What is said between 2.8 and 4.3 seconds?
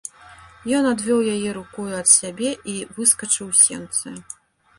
выскачыў у сенцы.